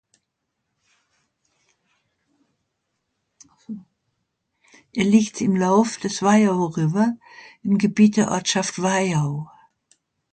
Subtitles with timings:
[4.93, 7.15] Er liegt im Lauf des Waiau River
[7.61, 9.47] im Gebiet der Ortschaft Waiau.